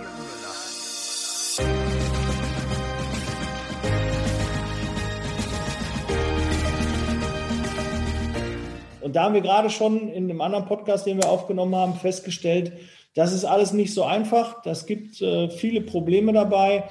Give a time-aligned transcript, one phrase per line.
[9.00, 12.72] Und da haben wir gerade schon in einem anderen Podcast, den wir aufgenommen haben, festgestellt,
[13.14, 14.62] das ist alles nicht so einfach.
[14.62, 16.84] Das gibt äh, viele Probleme dabei.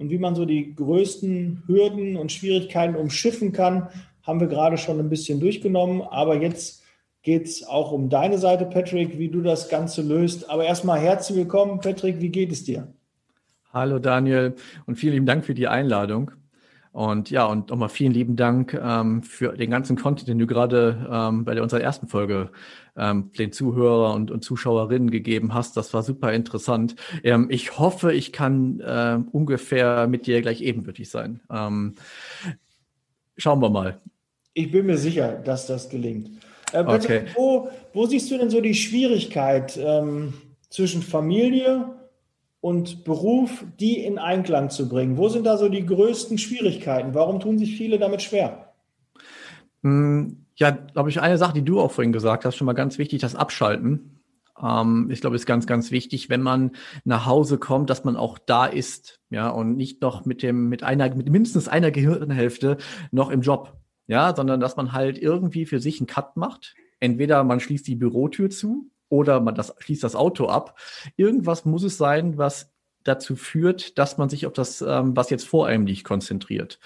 [0.00, 3.88] Und wie man so die größten Hürden und Schwierigkeiten umschiffen kann,
[4.22, 6.00] haben wir gerade schon ein bisschen durchgenommen.
[6.00, 6.82] Aber jetzt
[7.22, 10.48] geht es auch um deine Seite, Patrick, wie du das Ganze löst.
[10.48, 12.18] Aber erstmal herzlich willkommen, Patrick.
[12.22, 12.88] Wie geht es dir?
[13.74, 14.54] Hallo Daniel
[14.86, 16.30] und vielen lieben Dank für die Einladung.
[16.92, 21.06] Und ja, und nochmal vielen lieben Dank ähm, für den ganzen Content, den du gerade
[21.10, 22.50] ähm, bei der, unserer ersten Folge
[22.96, 25.76] ähm, den Zuhörer und, und Zuschauerinnen gegeben hast.
[25.76, 26.96] Das war super interessant.
[27.22, 31.40] Ähm, ich hoffe, ich kann äh, ungefähr mit dir gleich ebenbürtig sein.
[31.48, 31.94] Ähm,
[33.36, 34.00] schauen wir mal.
[34.54, 36.30] Ich bin mir sicher, dass das gelingt.
[36.72, 37.22] Äh, okay.
[37.36, 40.34] wo, wo siehst du denn so die Schwierigkeit ähm,
[40.70, 41.99] zwischen Familie
[42.60, 45.16] und Beruf, die in Einklang zu bringen?
[45.16, 47.14] Wo sind da so die größten Schwierigkeiten?
[47.14, 48.72] Warum tun sich viele damit schwer?
[49.82, 52.98] Hm, ja, glaube ich, eine Sache, die du auch vorhin gesagt hast, schon mal ganz
[52.98, 54.20] wichtig, das Abschalten.
[54.62, 56.72] Ähm, ich glaube, ist ganz, ganz wichtig, wenn man
[57.04, 60.82] nach Hause kommt, dass man auch da ist, ja, und nicht noch mit dem, mit
[60.82, 62.76] einer, mit mindestens einer Gehirnhälfte
[63.10, 66.74] noch im Job, ja, sondern dass man halt irgendwie für sich einen Cut macht.
[66.98, 70.78] Entweder man schließt die Bürotür zu oder man das, schließt das Auto ab.
[71.16, 72.72] Irgendwas muss es sein, was
[73.04, 76.78] dazu führt, dass man sich auf das, ähm, was jetzt vor einem liegt, konzentriert.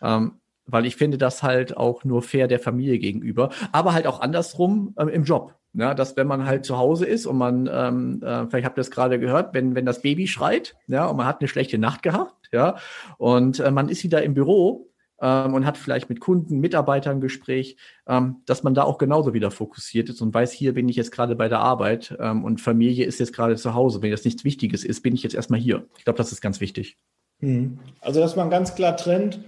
[0.00, 4.20] Ähm, weil ich finde das halt auch nur fair der Familie gegenüber, aber halt auch
[4.20, 5.54] andersrum ähm, im Job.
[5.74, 8.82] Ja, dass wenn man halt zu Hause ist und man, ähm, äh, vielleicht habt ihr
[8.82, 12.02] das gerade gehört, wenn, wenn das Baby schreit, ja, und man hat eine schlechte Nacht
[12.02, 12.76] gehabt, ja,
[13.16, 14.91] und äh, man ist wieder im Büro,
[15.22, 19.50] ähm, und hat vielleicht mit Kunden, Mitarbeitern Gespräch, ähm, dass man da auch genauso wieder
[19.50, 23.06] fokussiert ist und weiß, hier bin ich jetzt gerade bei der Arbeit ähm, und Familie
[23.06, 24.02] ist jetzt gerade zu Hause.
[24.02, 25.86] Wenn das nichts Wichtiges ist, bin ich jetzt erstmal hier.
[25.96, 26.98] Ich glaube, das ist ganz wichtig.
[27.38, 27.78] Hm.
[28.00, 29.40] Also, dass man ganz klar trennt,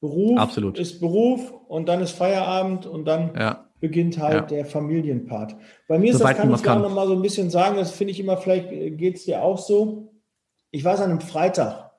[0.00, 0.78] Beruf Absolut.
[0.78, 3.66] ist Beruf und dann ist Feierabend und dann ja.
[3.80, 4.40] beginnt halt ja.
[4.42, 5.56] der Familienpart.
[5.88, 7.92] Bei mir ist so das, kann ich gerne noch mal so ein bisschen sagen, das
[7.92, 10.14] finde ich immer, vielleicht geht es dir auch so.
[10.70, 11.89] Ich weiß an einem Freitag,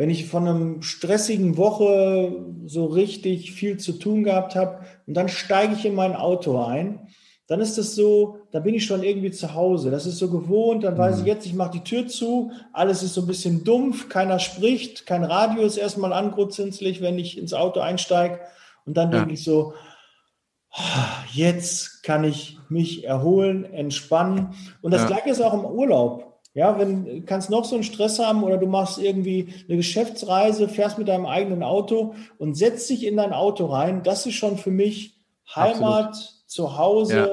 [0.00, 2.32] wenn ich von einem stressigen Woche
[2.64, 7.08] so richtig viel zu tun gehabt habe und dann steige ich in mein Auto ein,
[7.48, 9.90] dann ist es so, da bin ich schon irgendwie zu Hause.
[9.90, 11.28] Das ist so gewohnt, dann weiß ich mhm.
[11.28, 15.22] jetzt, ich mache die Tür zu, alles ist so ein bisschen dumpf, keiner spricht, kein
[15.22, 18.40] Radio ist erstmal angrutzinzlich, wenn ich ins Auto einsteige
[18.86, 19.18] und dann ja.
[19.18, 19.74] denke ich so,
[21.30, 24.54] jetzt kann ich mich erholen, entspannen.
[24.80, 25.08] Und das ja.
[25.08, 26.29] gleiche ist auch im Urlaub.
[26.52, 30.98] Ja, wenn kannst noch so einen Stress haben oder du machst irgendwie eine Geschäftsreise, fährst
[30.98, 34.72] mit deinem eigenen Auto und setzt dich in dein Auto rein, das ist schon für
[34.72, 35.20] mich
[35.54, 36.40] Heimat, Absolut.
[36.46, 37.28] Zuhause ja.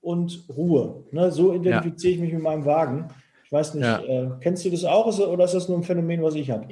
[0.00, 1.04] und Ruhe.
[1.10, 2.16] Ne, so identifiziere ja.
[2.16, 3.08] ich mich mit meinem Wagen.
[3.44, 4.00] Ich weiß nicht, ja.
[4.00, 6.66] äh, kennst du das auch oder ist das nur ein Phänomen, was ich habe?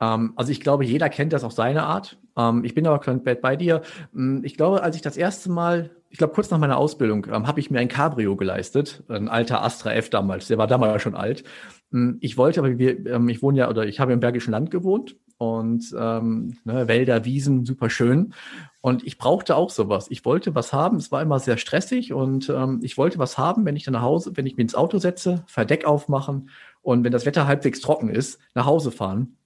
[0.00, 2.18] Ähm, also ich glaube, jeder kennt das auf seine Art.
[2.36, 3.82] Ähm, ich bin aber komplett bei dir.
[4.12, 7.46] Hm, ich glaube, als ich das erste Mal ich glaube, kurz nach meiner Ausbildung ähm,
[7.46, 11.14] habe ich mir ein Cabrio geleistet, ein alter Astra F damals, der war damals schon
[11.14, 11.42] alt.
[11.90, 14.70] Hm, ich wollte, aber wir, ähm, ich wohne ja, oder ich habe im Bergischen Land
[14.70, 18.34] gewohnt und ähm, ne, Wälder, Wiesen, super schön.
[18.82, 20.08] Und ich brauchte auch sowas.
[20.10, 20.98] Ich wollte was haben.
[20.98, 24.02] Es war immer sehr stressig und ähm, ich wollte was haben, wenn ich dann nach
[24.02, 26.50] Hause, wenn ich mich ins Auto setze, Verdeck aufmachen
[26.82, 29.38] und wenn das Wetter halbwegs trocken ist, nach Hause fahren.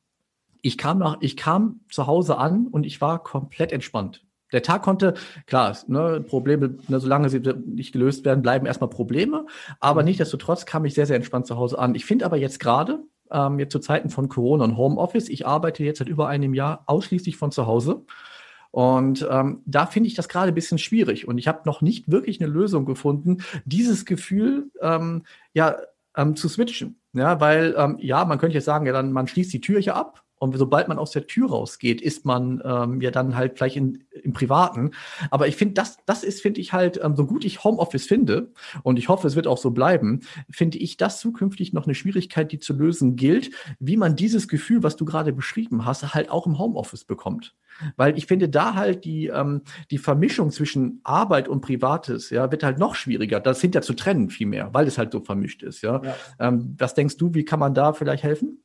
[0.63, 4.26] Ich kam nach, ich kam zu Hause an und ich war komplett entspannt.
[4.53, 5.15] Der Tag konnte,
[5.47, 9.47] klar, ne, Probleme, ne, solange sie nicht gelöst werden, bleiben erstmal Probleme.
[9.81, 10.07] Aber mhm.
[10.07, 11.95] nichtsdestotrotz kam ich sehr, sehr entspannt zu Hause an.
[11.95, 13.01] Ich finde aber jetzt gerade,
[13.31, 16.85] ähm, jetzt zu Zeiten von Corona und Homeoffice, ich arbeite jetzt seit über einem Jahr
[16.87, 18.05] ausschließlich von zu Hause.
[18.71, 21.27] Und ähm, da finde ich das gerade ein bisschen schwierig.
[21.27, 25.23] Und ich habe noch nicht wirklich eine Lösung gefunden, dieses Gefühl ähm,
[25.55, 25.77] ja
[26.15, 27.01] ähm, zu switchen.
[27.15, 29.97] Ja, weil ähm, ja, man könnte jetzt sagen, ja, dann man schließt die Tür hier
[29.97, 33.77] ab und sobald man aus der Tür rausgeht, ist man ähm, ja dann halt vielleicht
[33.77, 34.91] in, im Privaten.
[35.31, 38.53] Aber ich finde, das, das ist, finde ich halt, ähm, so gut ich Homeoffice finde,
[38.83, 42.53] und ich hoffe, es wird auch so bleiben, finde ich das zukünftig noch eine Schwierigkeit,
[42.53, 46.47] die zu lösen gilt, wie man dieses Gefühl, was du gerade beschrieben hast, halt auch
[46.47, 47.55] im Homeoffice bekommt.
[47.97, 52.63] Weil ich finde, da halt die, ähm, die Vermischung zwischen Arbeit und Privates, ja, wird
[52.63, 53.41] halt noch schwieriger.
[53.41, 56.03] Das sind ja zu trennen vielmehr, weil es halt so vermischt ist, ja.
[56.03, 56.15] ja.
[56.39, 58.63] Ähm, was denkst du, wie kann man da vielleicht helfen?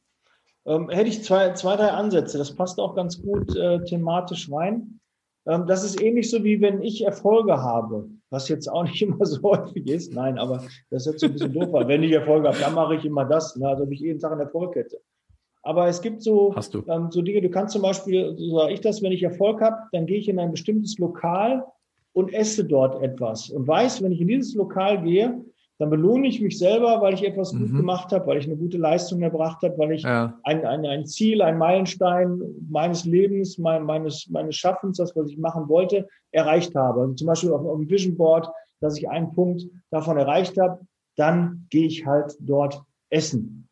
[0.71, 2.37] Ähm, hätte ich zwei, zwei, drei Ansätze.
[2.37, 4.99] Das passt auch ganz gut äh, thematisch rein.
[5.47, 9.25] Ähm, das ist ähnlich so, wie wenn ich Erfolge habe, was jetzt auch nicht immer
[9.25, 10.13] so häufig ist.
[10.13, 11.69] Nein, aber das ist jetzt so ein bisschen doof.
[11.87, 14.31] Wenn ich Erfolge habe, dann mache ich immer das, ne, also ob ich jeden Tag
[14.31, 15.01] einen Erfolg hätte.
[15.63, 16.55] Aber es gibt so,
[16.87, 19.77] ähm, so Dinge, du kannst zum Beispiel, so sage ich das, wenn ich Erfolg habe,
[19.91, 21.63] dann gehe ich in ein bestimmtes Lokal
[22.13, 25.43] und esse dort etwas und weiß, wenn ich in dieses Lokal gehe,
[25.81, 27.61] dann belohne ich mich selber, weil ich etwas mhm.
[27.61, 30.37] gut gemacht habe, weil ich eine gute Leistung erbracht habe, weil ich ja.
[30.43, 32.39] ein, ein, ein Ziel, ein Meilenstein
[32.69, 37.01] meines Lebens, mein, meines, meines Schaffens, das, was ich machen wollte, erreicht habe.
[37.01, 38.47] Also zum Beispiel auf, auf dem Vision Board,
[38.79, 40.81] dass ich einen Punkt davon erreicht habe,
[41.15, 42.79] dann gehe ich halt dort
[43.09, 43.67] essen.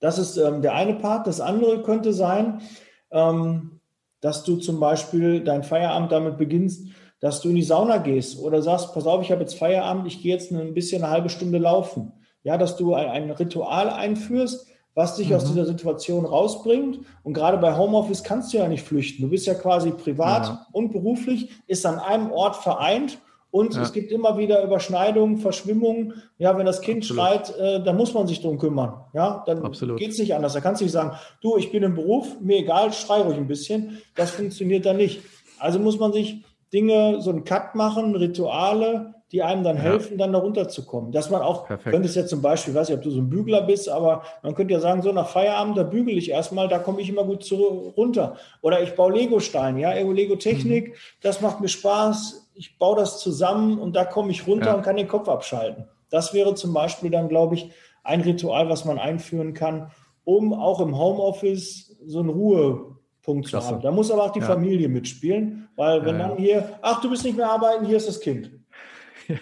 [0.00, 1.26] Das ist ähm, der eine Part.
[1.26, 2.62] Das andere könnte sein,
[3.10, 3.80] ähm,
[4.22, 6.86] dass du zum Beispiel dein Feierabend damit beginnst,
[7.22, 10.20] dass du in die Sauna gehst oder sagst, pass auf, ich habe jetzt Feierabend, ich
[10.20, 12.12] gehe jetzt ein bisschen eine halbe Stunde laufen.
[12.42, 15.36] Ja, dass du ein, ein Ritual einführst, was dich mhm.
[15.36, 16.98] aus dieser Situation rausbringt.
[17.22, 19.22] Und gerade bei Homeoffice kannst du ja nicht flüchten.
[19.22, 20.66] Du bist ja quasi privat ja.
[20.72, 23.18] und beruflich, ist an einem Ort vereint
[23.52, 23.82] und ja.
[23.82, 26.14] es gibt immer wieder Überschneidungen, Verschwimmungen.
[26.38, 27.22] Ja, wenn das Kind Absolut.
[27.22, 28.94] schreit, äh, dann muss man sich drum kümmern.
[29.12, 29.62] Ja, dann
[29.96, 30.54] geht es nicht anders.
[30.54, 33.46] Da kannst du nicht sagen, du, ich bin im Beruf, mir egal, schrei ruhig ein
[33.46, 33.98] bisschen.
[34.16, 35.20] Das funktioniert dann nicht.
[35.60, 36.42] Also muss man sich
[36.72, 39.82] Dinge, so einen Cut machen, Rituale, die einem dann ja.
[39.82, 41.10] helfen, dann da runterzukommen.
[41.10, 41.92] Dass man auch, Perfekt.
[41.92, 44.54] könntest jetzt zum Beispiel, ich weiß nicht, ob du so ein Bügler bist, aber man
[44.54, 47.42] könnte ja sagen, so nach Feierabend, da bügele ich erstmal, da komme ich immer gut
[47.42, 47.56] zu,
[47.96, 48.36] runter.
[48.60, 50.94] Oder ich baue Lego-Steine, ja, Lego-Technik, mhm.
[51.22, 54.74] das macht mir Spaß, ich baue das zusammen und da komme ich runter ja.
[54.74, 55.88] und kann den Kopf abschalten.
[56.10, 57.70] Das wäre zum Beispiel dann, glaube ich,
[58.04, 59.90] ein Ritual, was man einführen kann,
[60.24, 62.91] um auch im Homeoffice so eine Ruhe
[63.22, 63.68] Punkt Klasse.
[63.68, 63.82] zu haben.
[63.82, 64.46] Da muss aber auch die ja.
[64.46, 68.08] Familie mitspielen, weil wenn ja, dann hier, ach, du bist nicht mehr arbeiten, hier ist
[68.08, 68.50] das Kind.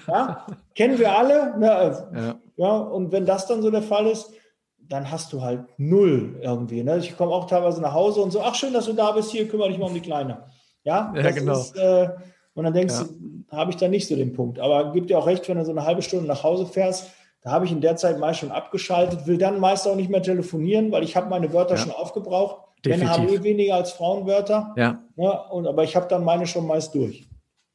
[0.06, 0.46] Ja.
[0.74, 1.58] Kennen wir alle.
[1.58, 2.38] Ne?
[2.56, 2.76] Ja.
[2.76, 4.30] Und wenn das dann so der Fall ist,
[4.78, 6.82] dann hast du halt null irgendwie.
[6.82, 6.98] Ne?
[6.98, 9.48] Ich komme auch teilweise nach Hause und so, ach schön, dass du da bist, hier
[9.48, 10.44] kümmere dich mal um die Kleine.
[10.84, 11.52] Ja, ja genau.
[11.54, 12.10] Ist, äh,
[12.54, 14.60] und dann denkst du, habe ich da nicht so den Punkt.
[14.60, 17.10] Aber gib dir auch recht, wenn du so eine halbe Stunde nach Hause fährst,
[17.42, 20.22] da habe ich in der Zeit meist schon abgeschaltet, will dann meist auch nicht mehr
[20.22, 22.66] telefonieren, weil ich habe meine Wörter schon aufgebraucht.
[22.84, 23.10] Definitiv.
[23.10, 24.74] Männer haben eh weniger als Frauenwörter.
[24.76, 25.02] Ja.
[25.16, 27.26] ja und, aber ich habe dann meine schon meist durch.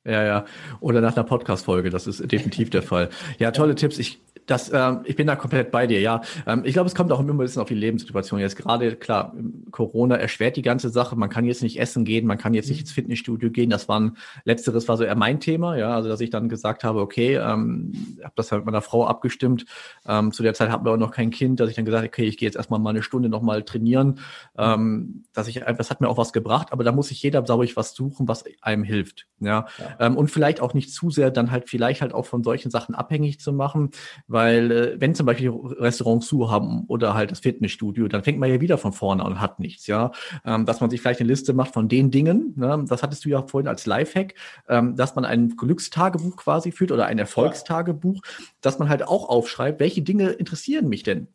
[0.06, 0.46] Ja, ja.
[0.80, 3.10] Oder nach einer Podcast-Folge, das ist definitiv der Fall.
[3.40, 3.98] Ja, tolle Tipps.
[3.98, 6.22] Ich das, ähm, ich bin da komplett bei dir, ja.
[6.46, 8.40] Ähm, ich glaube, es kommt auch immer ein bisschen auf die Lebenssituation.
[8.40, 9.34] Jetzt gerade, klar,
[9.72, 11.16] Corona erschwert die ganze Sache.
[11.16, 12.82] Man kann jetzt nicht essen gehen, man kann jetzt nicht mhm.
[12.82, 13.70] ins Fitnessstudio gehen.
[13.70, 15.96] Das war ein, letzteres war so eher mein Thema, ja.
[15.96, 19.66] Also, dass ich dann gesagt habe, okay, ähm, habe das halt mit meiner Frau abgestimmt.
[20.08, 22.08] Ähm, zu der Zeit hatten wir auch noch kein Kind, dass ich dann gesagt habe,
[22.08, 24.20] okay, ich gehe jetzt erstmal mal eine Stunde nochmal trainieren.
[24.58, 27.66] Ähm, dass ich, das hat mir auch was gebracht, aber da muss sich jeder, glaube
[27.66, 29.66] ich, was suchen, was einem hilft, ja.
[29.80, 29.96] ja.
[30.00, 32.96] Ähm, und vielleicht auch nicht zu sehr dann halt vielleicht halt auch von solchen Sachen
[32.96, 33.92] abhängig zu machen,
[34.36, 38.50] weil äh, wenn zum Beispiel Restaurants zu haben oder halt das Fitnessstudio, dann fängt man
[38.50, 40.12] ja wieder von vorne an und hat nichts, ja.
[40.44, 42.84] Ähm, dass man sich vielleicht eine Liste macht von den Dingen, ne?
[42.86, 44.34] das hattest du ja vorhin als Lifehack,
[44.68, 48.22] ähm, dass man ein Glückstagebuch quasi führt oder ein Erfolgstagebuch,
[48.60, 51.30] dass man halt auch aufschreibt, welche Dinge interessieren mich denn?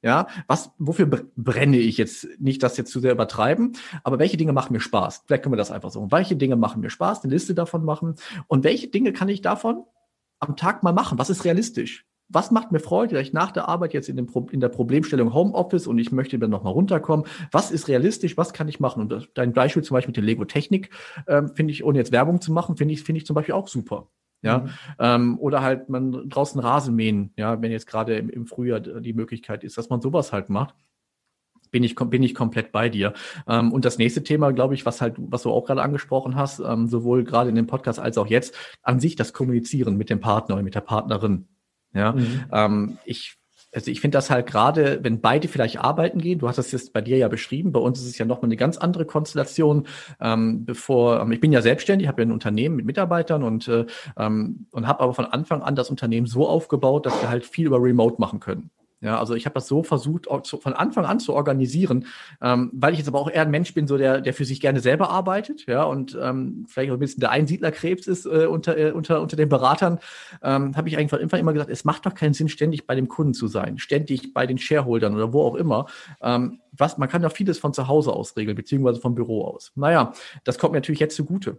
[0.00, 1.04] Ja, was, wofür
[1.36, 2.26] brenne ich jetzt?
[2.40, 5.24] Nicht das jetzt zu sehr übertreiben, aber welche Dinge machen mir Spaß?
[5.26, 6.10] Vielleicht können wir das einfach so.
[6.10, 7.24] Welche Dinge machen mir Spaß?
[7.24, 8.14] Eine Liste davon machen.
[8.46, 9.84] Und welche Dinge kann ich davon
[10.40, 11.18] am Tag mal machen?
[11.18, 12.06] Was ist realistisch?
[12.32, 14.68] Was macht mir Freude, dass ich nach der Arbeit jetzt in, dem Pro in der
[14.68, 19.02] Problemstellung Homeoffice und ich möchte dann nochmal runterkommen, was ist realistisch, was kann ich machen?
[19.02, 20.90] Und dein Beispiel zum Beispiel mit der Lego-Technik,
[21.26, 23.68] ähm, finde ich, ohne jetzt Werbung zu machen, finde ich, finde ich zum Beispiel auch
[23.68, 24.08] super.
[24.44, 24.70] Ja, mhm.
[24.98, 29.12] ähm, oder halt man draußen Rasen mähen, ja, wenn jetzt gerade im, im Frühjahr die
[29.12, 30.74] Möglichkeit ist, dass man sowas halt macht
[31.72, 33.14] bin ich, bin ich komplett bei dir.
[33.48, 36.60] Ähm, und das nächste Thema, glaube ich, was halt, was du auch gerade angesprochen hast,
[36.60, 40.20] ähm, sowohl gerade in dem Podcast als auch jetzt, an sich das Kommunizieren mit dem
[40.20, 41.48] Partner oder mit der Partnerin.
[41.94, 42.44] Ja, mhm.
[42.52, 43.36] ähm, ich
[43.74, 46.92] also ich finde das halt gerade, wenn beide vielleicht arbeiten gehen, du hast das jetzt
[46.92, 49.86] bei dir ja beschrieben, bei uns ist es ja nochmal eine ganz andere Konstellation.
[50.20, 53.86] Ähm, bevor, ähm, ich bin ja selbstständig, habe ja ein Unternehmen mit Mitarbeitern und, äh,
[54.18, 57.66] ähm, und habe aber von Anfang an das Unternehmen so aufgebaut, dass wir halt viel
[57.66, 58.70] über Remote machen können.
[59.02, 62.06] Ja, also ich habe das so versucht, von Anfang an zu organisieren,
[62.40, 64.60] ähm, weil ich jetzt aber auch eher ein Mensch bin, so der, der für sich
[64.60, 68.78] gerne selber arbeitet, ja, und ähm, vielleicht auch ein bisschen der Einsiedlerkrebs ist äh, unter,
[68.78, 69.98] äh, unter, unter den Beratern,
[70.40, 73.34] ähm, habe ich einfach immer gesagt, es macht doch keinen Sinn, ständig bei dem Kunden
[73.34, 75.86] zu sein, ständig bei den Shareholdern oder wo auch immer.
[76.22, 79.72] Ähm, was, man kann ja vieles von zu Hause aus regeln, beziehungsweise vom Büro aus.
[79.74, 80.12] Naja,
[80.44, 81.58] das kommt mir natürlich jetzt zugute.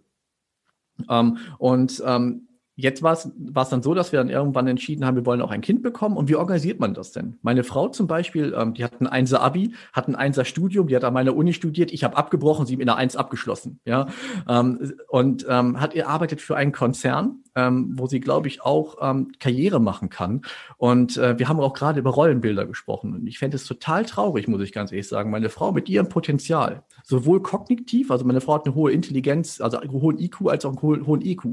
[1.09, 3.29] Ähm, und ähm, Jetzt war es,
[3.69, 6.17] dann so, dass wir dann irgendwann entschieden haben, wir wollen auch ein Kind bekommen.
[6.17, 7.37] Und wie organisiert man das denn?
[7.43, 10.95] Meine Frau zum Beispiel, ähm, die hat ein Einser Abi, hat ein Einser Studium, die
[10.95, 11.93] hat an meiner Uni studiert.
[11.93, 13.79] Ich habe abgebrochen, sie mit einer Eins abgeschlossen.
[13.85, 14.07] Ja,
[14.49, 18.97] ähm, und ähm, hat ihr arbeitet für einen Konzern, ähm, wo sie, glaube ich, auch
[19.01, 20.41] ähm, Karriere machen kann.
[20.77, 23.13] Und äh, wir haben auch gerade über Rollenbilder gesprochen.
[23.13, 25.29] Und ich fände es total traurig, muss ich ganz ehrlich sagen.
[25.29, 29.77] Meine Frau mit ihrem Potenzial, sowohl kognitiv, also meine Frau hat eine hohe Intelligenz, also
[29.77, 31.45] einen hohen IQ als auch einen hohen IQ.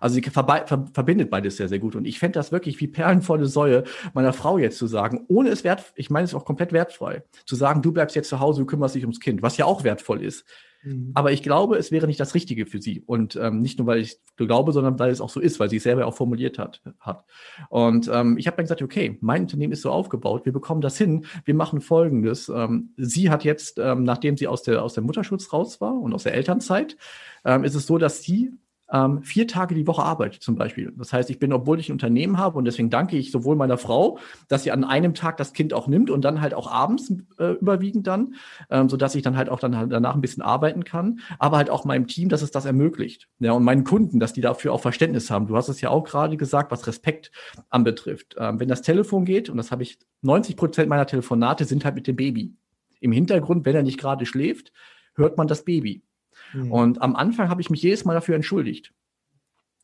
[0.00, 1.96] Also sie ver verbindet beides sehr, sehr gut.
[1.96, 5.64] Und ich fände das wirklich wie perlenvolle Säue meiner Frau jetzt zu sagen, ohne es
[5.64, 8.66] wert, ich meine es auch komplett wertfrei, zu sagen, du bleibst jetzt zu Hause, du
[8.66, 10.44] kümmerst dich ums Kind, was ja auch wertvoll ist.
[10.82, 11.12] Mhm.
[11.14, 13.02] Aber ich glaube, es wäre nicht das Richtige für sie.
[13.06, 15.76] Und ähm, nicht nur, weil ich glaube, sondern weil es auch so ist, weil sie
[15.76, 16.82] es selber auch formuliert hat.
[17.00, 17.24] hat.
[17.68, 20.98] Und ähm, ich habe dann gesagt, okay, mein Unternehmen ist so aufgebaut, wir bekommen das
[20.98, 22.48] hin, wir machen Folgendes.
[22.48, 26.14] Ähm, sie hat jetzt, ähm, nachdem sie aus der, aus der Mutterschutz raus war und
[26.14, 26.96] aus der Elternzeit,
[27.44, 28.52] ähm, ist es so, dass sie
[28.92, 30.92] ähm, vier Tage die Woche arbeite zum Beispiel.
[30.96, 33.78] Das heißt, ich bin, obwohl ich ein Unternehmen habe und deswegen danke ich sowohl meiner
[33.78, 34.18] Frau,
[34.48, 37.52] dass sie an einem Tag das Kind auch nimmt und dann halt auch abends äh,
[37.52, 38.34] überwiegend dann,
[38.70, 41.58] ähm, so dass ich dann halt auch dann halt danach ein bisschen arbeiten kann, aber
[41.58, 43.28] halt auch meinem Team, dass es das ermöglicht.
[43.40, 45.46] Ja, und meinen Kunden, dass die dafür auch Verständnis haben.
[45.46, 47.30] Du hast es ja auch gerade gesagt, was Respekt
[47.68, 48.36] anbetrifft.
[48.38, 51.94] Ähm, wenn das Telefon geht, und das habe ich, 90 Prozent meiner Telefonate sind halt
[51.94, 52.54] mit dem Baby.
[53.00, 54.72] Im Hintergrund, wenn er nicht gerade schläft,
[55.14, 56.02] hört man das Baby.
[56.52, 56.72] Mhm.
[56.72, 58.92] Und am Anfang habe ich mich jedes Mal dafür entschuldigt.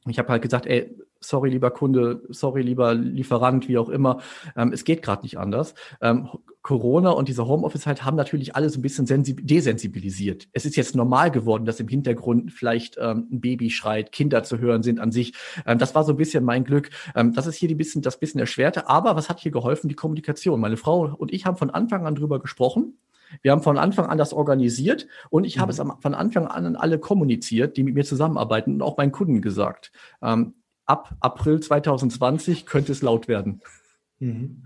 [0.07, 4.21] Ich habe halt gesagt, ey, sorry, lieber Kunde, sorry, lieber Lieferant, wie auch immer,
[4.57, 5.75] ähm, es geht gerade nicht anders.
[6.03, 6.29] Ähm,
[6.63, 10.49] Corona und diese Homeoffice halt haben natürlich alle so ein bisschen desensibilisiert.
[10.53, 14.59] Es ist jetzt normal geworden, dass im Hintergrund vielleicht ähm, ein Baby schreit, Kinder zu
[14.59, 15.35] hören sind an sich.
[15.67, 16.91] Ähm, das war so ein bisschen mein Glück.
[17.15, 18.89] Ähm, das ist hier die bisschen, das bisschen erschwerte.
[18.89, 19.89] Aber was hat hier geholfen?
[19.89, 20.61] Die Kommunikation.
[20.61, 22.99] Meine Frau und ich haben von Anfang an drüber gesprochen.
[23.43, 25.61] Wir haben von Anfang an das organisiert und ich mhm.
[25.61, 29.13] habe es von Anfang an an alle kommuniziert, die mit mir zusammenarbeiten und auch meinen
[29.13, 29.93] Kunden gesagt.
[30.23, 30.55] Ähm,
[30.87, 33.61] ab April 2020 könnte es laut werden.
[34.19, 34.65] Mhm.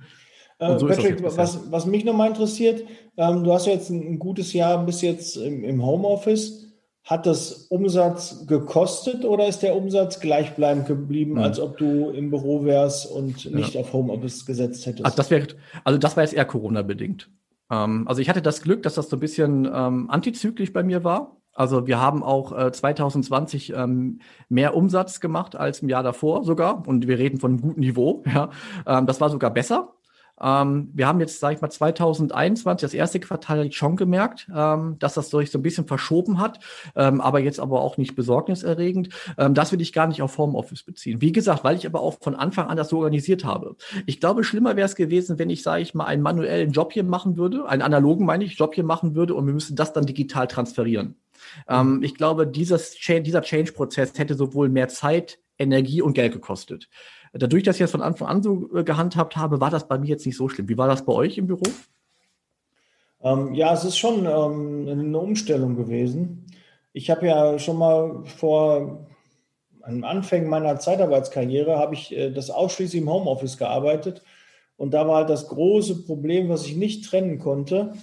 [0.60, 2.82] So Patrick, was, was mich nochmal interessiert,
[3.16, 6.64] ähm, du hast ja jetzt ein, gutes Jahr bis jetzt im, im Homeoffice.
[7.04, 11.38] Hat das Umsatz gekostet oder ist der Umsatz gleichbleibend geblieben, mhm.
[11.38, 13.80] als ob du im Büro wärst und nicht ja.
[13.80, 15.04] auf Homeoffice gesetzt hättest?
[15.04, 15.46] Also das, wär,
[15.84, 17.30] also das war jetzt eher Corona-bedingt.
[17.70, 21.04] Ähm, also ich hatte das Glück, dass das so ein bisschen ähm, antizyklisch bei mir
[21.04, 21.37] war.
[21.52, 26.87] Also wir haben auch äh, 2020 ähm, mehr Umsatz gemacht als im Jahr davor sogar.
[26.87, 28.22] Und wir reden von einem guten Niveau.
[28.32, 28.50] Ja.
[28.87, 29.94] Ähm, das war sogar besser.
[30.40, 35.14] Ähm, wir haben jetzt, sage ich mal, 2021, das erste Quartal schon gemerkt, ähm, dass
[35.14, 36.61] das sich so ein bisschen verschoben hat,
[36.97, 39.11] ähm, aber jetzt aber auch nicht besorgniserregend.
[39.37, 41.21] Ähm, das will ich gar nicht auf Homeoffice beziehen.
[41.21, 43.76] Wie gesagt, weil ich aber auch von Anfang an das so organisiert habe.
[44.07, 47.04] Ich glaube, schlimmer wäre es gewesen, wenn ich, sage ich mal, einen manuellen Job hier
[47.04, 50.07] machen würde, einen analogen, meine ich, Job hier machen würde und wir müssen das dann
[50.07, 51.16] digital transferieren.
[51.68, 56.88] Ähm, ich glaube, dieses, dieser Change-Prozess hätte sowohl mehr Zeit, Energie und Geld gekostet.
[57.38, 60.09] Dadurch, dass ich das von Anfang an so äh, gehandhabt habe, war das bei mir
[60.09, 60.68] jetzt nicht so schlimm.
[60.68, 61.62] Wie war das bei euch im Büro?
[63.23, 66.47] Ähm, ja, es ist schon ähm, eine Umstellung gewesen.
[66.92, 69.07] Ich habe ja schon mal vor
[69.83, 74.23] am Anfang meiner Zeitarbeitskarriere habe ich äh, das ausschließlich im Homeoffice gearbeitet
[74.76, 77.95] und da war halt das große Problem, was ich nicht trennen konnte.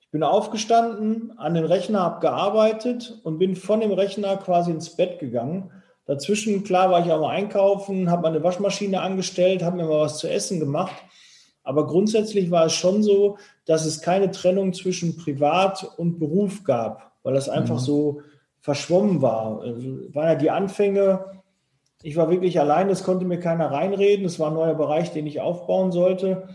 [0.00, 4.94] Ich bin aufgestanden, an den Rechner habe gearbeitet und bin von dem Rechner quasi ins
[4.94, 5.70] Bett gegangen
[6.06, 10.18] Dazwischen, klar, war ich auch mal einkaufen, habe meine Waschmaschine angestellt, habe mir mal was
[10.18, 10.94] zu essen gemacht.
[11.64, 17.12] Aber grundsätzlich war es schon so, dass es keine Trennung zwischen Privat und Beruf gab,
[17.24, 17.84] weil das einfach mhm.
[17.84, 18.22] so
[18.60, 19.60] verschwommen war.
[19.60, 21.24] Also, waren ja die Anfänge.
[22.02, 24.26] Ich war wirklich allein, es konnte mir keiner reinreden.
[24.26, 26.48] Es war ein neuer Bereich, den ich aufbauen sollte.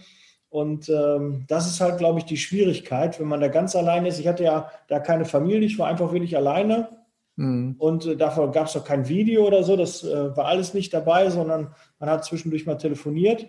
[0.49, 4.19] Und ähm, das ist halt, glaube ich, die Schwierigkeit, wenn man da ganz allein ist.
[4.19, 7.00] Ich hatte ja da keine Familie, ich war einfach wirklich alleine
[7.41, 7.75] Mhm.
[7.79, 10.93] Und äh, davor gab es auch kein Video oder so, das äh, war alles nicht
[10.93, 13.47] dabei, sondern man hat zwischendurch mal telefoniert.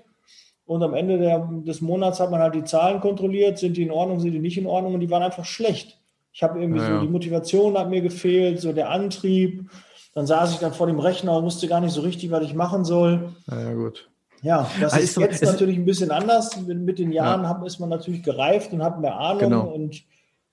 [0.64, 3.90] Und am Ende der, des Monats hat man halt die Zahlen kontrolliert, sind die in
[3.90, 6.00] Ordnung, sind die nicht in Ordnung und die waren einfach schlecht.
[6.32, 9.68] Ich habe irgendwie ja, so, die Motivation hat mir gefehlt, so der Antrieb.
[10.14, 12.54] Dann saß ich dann vor dem Rechner und wusste gar nicht so richtig, was ich
[12.54, 13.34] machen soll.
[13.50, 14.08] Ja, gut.
[14.40, 16.58] Ja, das also ist jetzt natürlich ein bisschen anders.
[16.66, 17.62] Mit den Jahren ja.
[17.66, 19.66] ist man natürlich gereift und hat mehr Ahnung genau.
[19.66, 20.02] und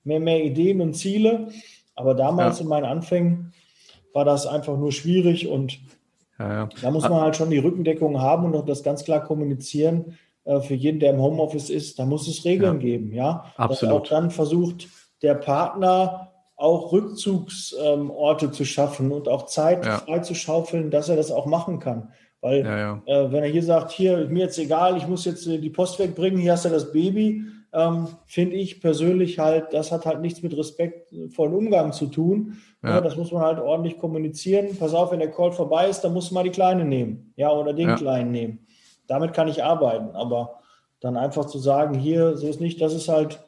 [0.04, 1.48] mehr, mehr Ideen und Ziele.
[2.00, 2.64] Aber damals ja.
[2.64, 3.52] in meinen Anfängen
[4.14, 5.80] war das einfach nur schwierig und
[6.40, 6.70] ja, ja.
[6.82, 10.18] da muss man halt schon die Rückendeckung haben und auch das ganz klar kommunizieren.
[10.46, 13.44] äh, für jeden, der im Homeoffice ist, da muss es Regeln geben, ja.
[13.58, 13.94] Absolut.
[13.94, 14.88] Dass auch dann versucht
[15.22, 19.98] der Partner auch Rückzugsorte ähm, zu schaffen und auch Zeit ja.
[19.98, 22.14] freizuschaufeln, dass er das auch machen kann.
[22.40, 23.02] Weil ja, ja.
[23.08, 26.00] Äh, wenn er hier sagt, hier, mir jetzt egal, ich muss jetzt äh, die Post
[26.00, 30.42] wegbringen, hier hast du das Baby, ähm, finde ich persönlich halt, das hat halt nichts
[30.42, 32.58] mit respektvollen Umgang zu tun.
[32.84, 32.96] Ja.
[32.96, 33.02] ja.
[33.02, 34.76] das muss man halt ordentlich kommunizieren.
[34.78, 37.34] Pass auf, wenn der Call vorbei ist, dann muss man die Kleine nehmen.
[37.36, 38.66] Ja, oder den Kleinen nehmen.
[39.08, 40.16] Damit kann ich arbeiten.
[40.16, 40.60] Aber
[41.00, 43.40] dann einfach zu sagen, hier, so ist nicht, das ist halt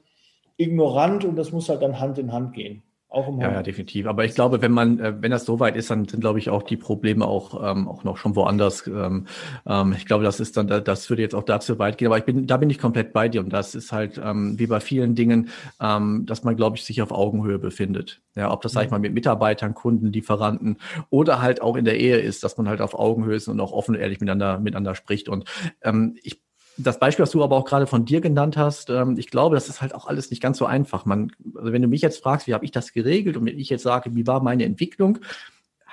[0.58, 2.84] ignorant und das muss halt dann Hand in Hand gehen.
[3.12, 4.08] Auch im ja, ja, definitiv.
[4.08, 6.50] Aber ich glaube, wenn man, äh, wenn das so weit ist, dann sind, glaube ich,
[6.50, 8.88] auch die Probleme auch, ähm, auch noch schon woanders.
[8.88, 9.28] Ähm,
[9.68, 12.08] ähm, ich glaube, das ist dann, das würde jetzt auch dazu weit gehen.
[12.08, 13.42] Aber ich bin, da bin ich komplett bei dir.
[13.42, 15.50] Und das ist halt ähm, wie bei vielen Dingen,
[15.82, 18.22] ähm, dass man, glaube ich, sich auf Augenhöhe befindet.
[18.36, 18.94] Ja, ob das, sag ich mhm.
[18.94, 20.78] mal, mit Mitarbeitern, Kunden, Lieferanten
[21.10, 23.74] oder halt auch in der Ehe ist, dass man halt auf Augenhöhe ist und auch
[23.74, 25.28] offen und ehrlich miteinander, miteinander spricht.
[25.28, 25.44] Und
[25.84, 26.42] ähm, ich
[26.78, 29.70] das Beispiel, was du aber auch gerade von dir genannt hast, ähm, ich glaube, das
[29.70, 31.06] ist halt auch alles nicht ganz so einfach.
[31.06, 33.70] Man, also wenn du mich jetzt fragst, wie habe ich das geregelt und wenn ich
[33.70, 35.20] jetzt sage, wie war meine Entwicklung,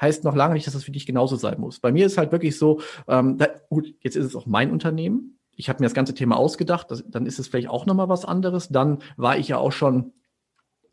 [0.01, 1.81] heißt noch lange nicht, dass das für dich genauso sein muss.
[1.81, 5.39] Bei mir ist halt wirklich so, ähm, da, gut, jetzt ist es auch mein Unternehmen.
[5.57, 8.25] Ich habe mir das ganze Thema ausgedacht, das, dann ist es vielleicht auch nochmal was
[8.25, 8.69] anderes.
[8.69, 10.13] Dann war ich ja auch schon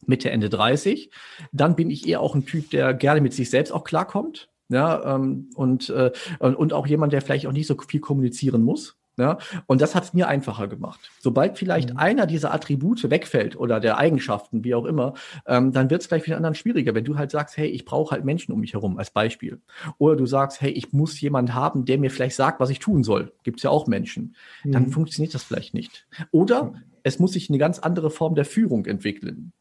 [0.08, 1.12] Mitte, Ende 30.
[1.52, 4.50] Dann bin ich eher auch ein Typ, der gerne mit sich selbst auch klarkommt.
[4.68, 8.98] Ja, ähm, und, äh, und auch jemand, der vielleicht auch nicht so viel kommunizieren muss.
[9.18, 11.10] Ja, und das hat es mir einfacher gemacht.
[11.20, 11.98] Sobald vielleicht mhm.
[11.98, 15.14] einer dieser Attribute wegfällt oder der Eigenschaften, wie auch immer,
[15.48, 16.94] ähm, dann wird es vielleicht für den anderen schwieriger.
[16.96, 19.62] Wenn du halt sagst, hey, ich brauche halt Menschen um mich herum als Beispiel.
[20.00, 23.04] Oder du sagst, hey, ich muss jemanden haben, der mir vielleicht sagt, was ich tun
[23.04, 23.32] soll.
[23.44, 24.36] Gibt es ja auch Menschen.
[24.64, 24.72] Mhm.
[24.74, 26.08] Dann funktioniert das vielleicht nicht.
[26.32, 29.54] Oder es muss sich eine ganz andere Form der Führung entwickeln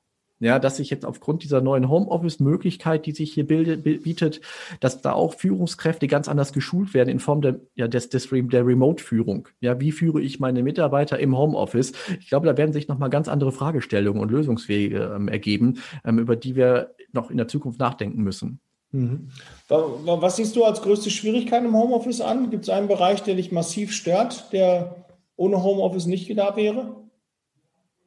[0.45, 4.41] ja, dass sich jetzt aufgrund dieser neuen Homeoffice-Möglichkeit, die sich hier bildet, bietet,
[4.81, 8.67] dass da auch Führungskräfte ganz anders geschult werden in Form der, ja, des, des, der
[8.67, 9.49] Remote-Führung.
[9.61, 11.93] Ja, wie führe ich meine Mitarbeiter im Homeoffice?
[12.21, 16.37] Ich glaube, da werden sich nochmal ganz andere Fragestellungen und Lösungswege ähm, ergeben, ähm, über
[16.37, 18.61] die wir noch in der Zukunft nachdenken müssen.
[18.91, 19.29] Mhm.
[19.69, 22.51] Was siehst du als größte Schwierigkeit im Homeoffice an?
[22.51, 27.04] Gibt es einen Bereich, der dich massiv stört, der ohne Homeoffice nicht da wäre?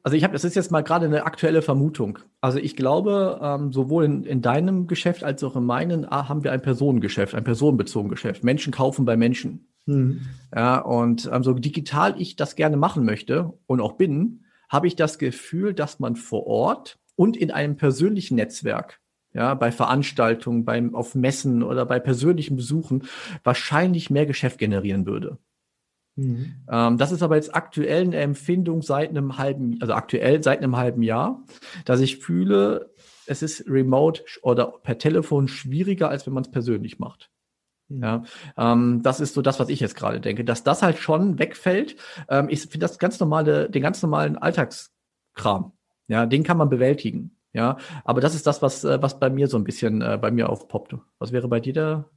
[0.02, 2.20] Also ich habe, das ist jetzt mal gerade eine aktuelle Vermutung.
[2.40, 6.44] Also ich glaube, ähm, sowohl in, in deinem Geschäft als auch in meinen ah, haben
[6.44, 8.44] wir ein Personengeschäft, ein personenbezogenes Geschäft.
[8.44, 9.68] Menschen kaufen bei Menschen.
[9.86, 10.20] Mhm.
[10.54, 14.96] Ja, und ähm, so digital ich das gerne machen möchte und auch bin, habe ich
[14.96, 19.00] das Gefühl, dass man vor Ort und in einem persönlichen Netzwerk,
[19.32, 23.04] ja, bei Veranstaltungen, beim, auf Messen oder bei persönlichen Besuchen
[23.44, 25.38] wahrscheinlich mehr Geschäft generieren würde.
[26.18, 26.56] Mhm.
[26.68, 30.76] Ähm, das ist aber jetzt aktuell eine Empfindung seit einem halben, also aktuell seit einem
[30.76, 31.44] halben Jahr,
[31.84, 32.92] dass ich fühle,
[33.26, 37.30] es ist remote oder per Telefon schwieriger, als wenn man es persönlich macht.
[37.88, 38.02] Mhm.
[38.02, 38.22] Ja,
[38.56, 41.94] ähm, das ist so das, was ich jetzt gerade denke, dass das halt schon wegfällt.
[42.28, 45.72] Ähm, ich finde das ganz normale, den ganz normalen Alltagskram.
[46.08, 47.36] Ja, den kann man bewältigen.
[47.52, 50.32] Ja, aber das ist das, was, äh, was bei mir so ein bisschen äh, bei
[50.32, 50.96] mir aufpoppt.
[51.20, 52.10] Was wäre bei dir da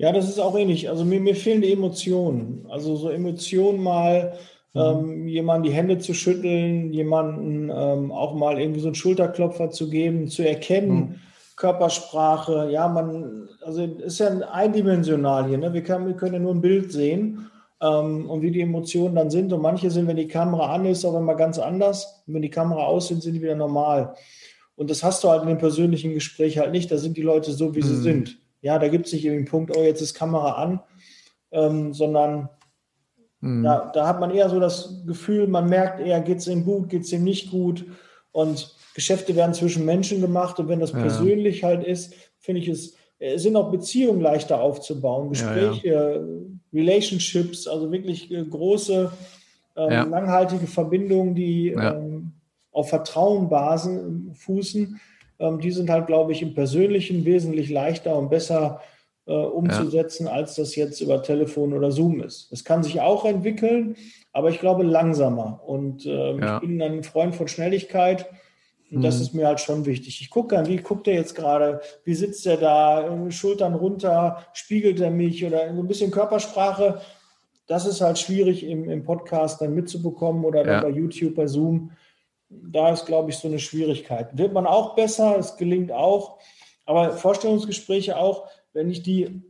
[0.00, 0.88] ja, das ist auch ähnlich.
[0.88, 2.64] Also mir, mir fehlen die Emotionen.
[2.70, 4.32] Also so Emotionen mal,
[4.72, 4.80] mhm.
[4.80, 9.90] ähm, jemanden die Hände zu schütteln, jemanden ähm, auch mal irgendwie so einen Schulterklopfer zu
[9.90, 11.14] geben, zu erkennen, mhm.
[11.56, 12.70] Körpersprache.
[12.72, 15.58] Ja, man, also ist ja eindimensional hier.
[15.58, 15.74] Ne?
[15.74, 17.50] Wir, können, wir können ja nur ein Bild sehen
[17.82, 19.52] ähm, und wie die Emotionen dann sind.
[19.52, 22.22] Und manche sind, wenn die Kamera an ist, auch immer ganz anders.
[22.26, 24.14] Und wenn die Kamera aus sind, sind die wieder normal.
[24.76, 26.90] Und das hast du halt in dem persönlichen Gespräch halt nicht.
[26.90, 27.86] Da sind die Leute so, wie mhm.
[27.86, 28.39] sie sind.
[28.62, 30.80] Ja, da gibt es nicht irgendwie einen Punkt, oh, jetzt ist Kamera an,
[31.50, 32.48] ähm, sondern
[33.40, 33.64] mhm.
[33.64, 36.88] ja, da hat man eher so das Gefühl, man merkt eher, geht es ihm gut,
[36.88, 37.84] geht es ihm nicht gut.
[38.32, 41.00] Und Geschäfte werden zwischen Menschen gemacht und wenn das ja.
[41.00, 46.20] persönlich halt ist, finde ich es, es sind auch Beziehungen leichter aufzubauen, Gespräche, ja, ja.
[46.72, 49.12] Relationships, also wirklich äh, große,
[49.76, 52.32] ähm, langhaltige Verbindungen, die ähm,
[52.72, 55.00] auf Vertrauen basen, fußen ähm,
[55.40, 58.80] die sind halt, glaube ich, im Persönlichen wesentlich leichter und besser
[59.26, 60.32] äh, umzusetzen, ja.
[60.32, 62.52] als das jetzt über Telefon oder Zoom ist.
[62.52, 63.96] Es kann sich auch entwickeln,
[64.32, 65.60] aber ich glaube langsamer.
[65.66, 66.56] Und äh, ja.
[66.56, 68.26] ich bin ein Freund von Schnelligkeit.
[68.90, 69.22] Und das mhm.
[69.22, 70.20] ist mir halt schon wichtig.
[70.20, 75.00] Ich gucke an, wie guckt er jetzt gerade, wie sitzt er da, Schultern runter, spiegelt
[75.00, 77.00] er mich oder so ein bisschen Körpersprache.
[77.68, 80.80] Das ist halt schwierig im, im Podcast dann mitzubekommen oder ja.
[80.80, 81.92] bei YouTube, bei Zoom
[82.50, 84.36] da ist, glaube ich, so eine Schwierigkeit.
[84.36, 86.38] Wird man auch besser, es gelingt auch,
[86.84, 89.42] aber Vorstellungsgespräche auch, wenn ich die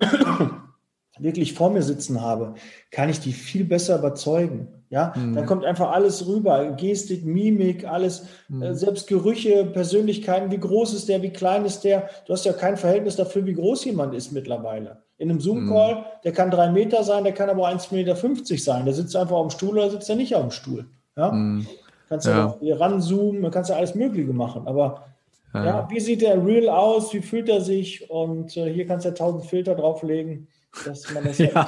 [1.18, 2.54] wirklich vor mir sitzen habe,
[2.90, 4.68] kann ich die viel besser überzeugen.
[4.90, 5.34] Ja, mhm.
[5.36, 6.72] dann kommt einfach alles rüber.
[6.72, 8.62] Gestik, Mimik, alles, mhm.
[8.62, 10.50] äh, selbst Gerüche, Persönlichkeiten.
[10.50, 11.22] Wie groß ist der?
[11.22, 12.10] Wie klein ist der?
[12.26, 15.04] Du hast ja kein Verhältnis dafür, wie groß jemand ist mittlerweile.
[15.16, 16.04] In einem Zoom-Call, mhm.
[16.24, 18.16] der kann drei Meter sein, der kann aber 1,50 Meter
[18.58, 18.84] sein.
[18.84, 20.86] Der sitzt einfach auf dem Stuhl oder sitzt er nicht auf dem Stuhl.
[21.16, 21.66] Ja, mhm.
[22.10, 24.66] Kannst ja, ja hier ranzoomen, man kannst ja alles Mögliche machen.
[24.66, 25.06] Aber
[25.54, 25.64] ja.
[25.64, 25.88] ja.
[25.90, 27.14] wie sieht der real aus?
[27.14, 28.10] Wie fühlt er sich?
[28.10, 30.48] Und äh, hier kannst du ja tausend Filter drauflegen
[30.84, 31.66] dass man das ja,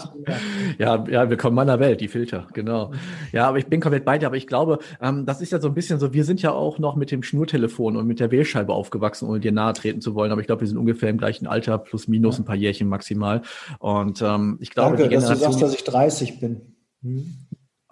[0.78, 2.92] ja, ja, willkommen meiner Welt, die Filter, genau.
[3.32, 5.68] Ja, aber ich bin komplett bei dir, aber ich glaube, ähm, das ist ja so
[5.68, 8.72] ein bisschen so, wir sind ja auch noch mit dem Schnurtelefon und mit der Wählscheibe
[8.72, 11.46] aufgewachsen, ohne dir nahe treten zu wollen, aber ich glaube, wir sind ungefähr im gleichen
[11.46, 13.42] Alter, plus minus ein paar Jährchen maximal.
[13.80, 16.60] Und ähm, ich glaube, Danke, die Generation, dass du sagst, dass ich 30 bin.
[17.02, 17.34] Hm?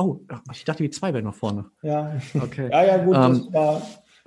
[0.01, 0.19] Oh,
[0.51, 1.67] ich dachte, die zwei wären noch vorne.
[1.83, 2.71] Ja, okay.
[2.71, 3.83] Ja, ja, gut, ähm, das war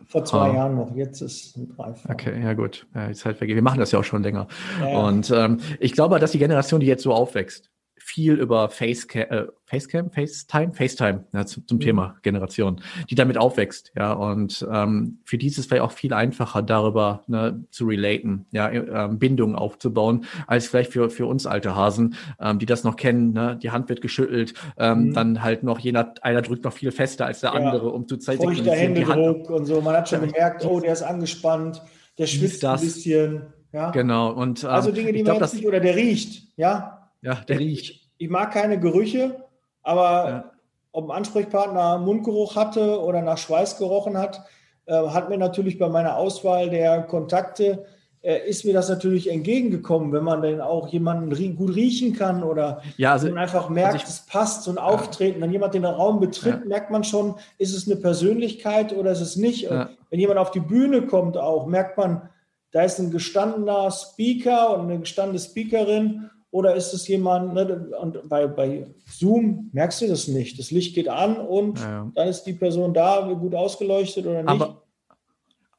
[0.06, 0.54] vor zwei ah.
[0.54, 2.12] Jahren noch, jetzt ist ein Dreifach.
[2.12, 2.86] Okay, ja gut.
[2.94, 3.56] Ja, die Zeit vergeht.
[3.56, 4.48] Wir machen das ja auch schon länger.
[4.80, 5.00] Ja.
[5.00, 7.72] Und ähm, ich glaube, dass die Generation, die jetzt so aufwächst,
[8.06, 11.82] viel über Facecam, äh, Facecam, FaceTime, FaceTime ja, zum, zum mhm.
[11.82, 16.13] Thema Generation, die damit aufwächst, ja und ähm, für die ist es vielleicht auch viel
[16.13, 21.78] einfacher darüber ne, zu relaten, ja ähm, Bindungen aufzubauen, als vielleicht für für uns alte
[21.78, 23.32] Hasen, ähm, die das noch kennen.
[23.32, 23.58] Ne?
[23.63, 25.13] Die Hand wird geschüttelt, ähm, mhm.
[25.13, 27.56] dann halt noch jener einer drückt noch viel fester als der ja.
[27.56, 29.80] andere, um zu zeigen, Feuchter Händedruck und so.
[29.80, 31.82] Man hat schon gemerkt, oh, der ist angespannt,
[32.18, 33.44] der schwitzt ein bisschen.
[33.72, 33.92] Ja?
[33.92, 37.60] Genau und ähm, also Dinge, die man glaub, nicht oder der riecht, ja ja, der
[37.60, 38.10] riecht.
[38.18, 39.44] Ich, mag keine Gerüche,
[39.82, 40.52] aber ja.
[40.92, 44.46] ob ein Ansprechpartner Mundgeruch hatte oder nach Schweiß gerochen hat,
[44.86, 47.86] äh, hat mir natürlich bei meiner Auswahl der Kontakte
[48.24, 52.82] äh, ist mir das natürlich entgegengekommen, wenn man dann auch jemanden gut riechen kann oder
[52.96, 55.42] ja, also, man einfach merkt, also ich, es passt, so ein Auftreten.
[55.42, 56.66] Wenn jemand den Raum betritt, ja.
[56.66, 59.64] merkt man schon, ist es eine Persönlichkeit oder ist es nicht.
[59.64, 59.90] Ja.
[60.10, 62.30] Wenn jemand auf die Bühne kommt auch, merkt man,
[62.72, 68.30] da ist ein gestandener Speaker und eine gestandene Speakerin oder ist es jemand, ne, und
[68.30, 70.60] bei, bei Zoom merkst du das nicht.
[70.60, 72.12] Das Licht geht an und ja.
[72.13, 74.50] dann ist die Person da, gut ausgeleuchtet oder nicht.
[74.50, 74.84] Aber,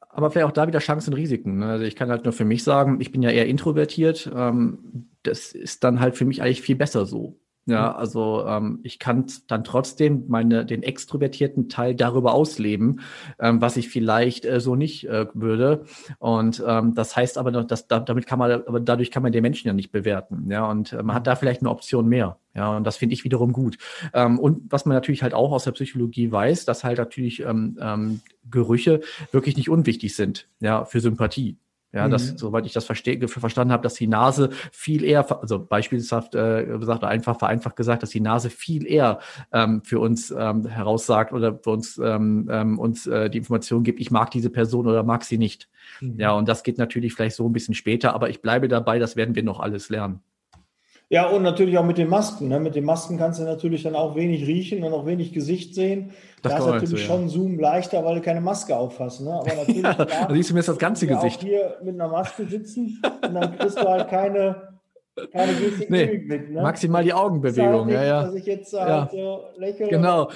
[0.09, 1.59] aber vielleicht auch da wieder Chancen und Risiken.
[1.59, 1.67] Ne?
[1.67, 4.29] Also ich kann halt nur für mich sagen, ich bin ja eher introvertiert.
[4.35, 7.39] Ähm, das ist dann halt für mich eigentlich viel besser so.
[7.67, 7.95] Ja, mhm.
[7.95, 13.01] also ähm, ich kann dann trotzdem meine den extrovertierten Teil darüber ausleben,
[13.39, 15.85] ähm, was ich vielleicht äh, so nicht äh, würde.
[16.19, 19.41] Und ähm, das heißt aber dass da, damit kann man, aber dadurch kann man den
[19.41, 20.51] Menschen ja nicht bewerten.
[20.51, 22.37] Ja, und äh, man hat da vielleicht eine Option mehr.
[22.53, 23.77] Ja, und das finde ich wiederum gut.
[24.13, 27.77] Ähm, und was man natürlich halt auch aus der Psychologie weiß, dass halt natürlich ähm,
[27.81, 29.01] ähm, Gerüche
[29.31, 31.57] wirklich nicht unwichtig sind, ja, für Sympathie.
[31.95, 32.11] Ja, mhm.
[32.11, 36.65] das, soweit ich das verstehe, verstanden habe, dass die Nase viel eher, also beispielshaft äh,
[36.65, 39.19] gesagt oder einfach vereinfacht gesagt, dass die Nase viel eher
[39.53, 44.01] ähm, für uns ähm, heraussagt oder für uns ähm, ähm, uns äh, die Information gibt,
[44.01, 45.69] ich mag diese Person oder mag sie nicht.
[46.01, 46.19] Mhm.
[46.19, 49.15] Ja, und das geht natürlich vielleicht so ein bisschen später, aber ich bleibe dabei, das
[49.15, 50.19] werden wir noch alles lernen.
[51.09, 52.47] Ja, und natürlich auch mit den Masken.
[52.47, 52.59] Ne?
[52.59, 56.11] Mit den Masken kannst du natürlich dann auch wenig riechen und auch wenig Gesicht sehen.
[56.41, 57.03] Das da ist natürlich so, ja.
[57.03, 59.21] schon Zoom leichter, weil du keine Maske aufhast.
[59.21, 59.31] Ne?
[59.31, 61.39] Aber natürlich ja, da siehst du mir das ganze Gesicht.
[61.39, 64.79] Auch hier mit einer Maske sitzen und dann kriegst du halt keine,
[65.31, 66.49] keine Gestik nee, mit.
[66.49, 66.61] Ne?
[66.63, 67.73] Maximal die Augenbewegung.
[67.73, 68.23] Halt nicht, ja, ja.
[68.23, 69.87] Dass ich jetzt halt so lächle.
[69.87, 70.31] Genau.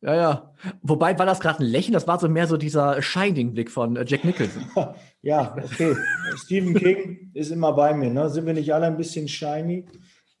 [0.00, 0.54] Ja, ja.
[0.82, 4.04] Wobei war das gerade ein Lächeln, das war so mehr so dieser Shining-Blick von äh,
[4.06, 4.64] Jack Nicholson.
[5.22, 5.96] ja, okay.
[6.36, 8.10] Stephen King ist immer bei mir.
[8.10, 8.28] Ne?
[8.28, 9.86] Sind wir nicht alle ein bisschen shiny?